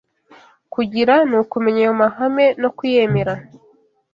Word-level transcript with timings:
kugira 0.73 1.13
ni 1.29 1.35
ukumenya 1.41 1.81
ayo 1.83 1.93
mahame 2.01 2.45
no 2.61 2.69
kuyemera 2.77 3.33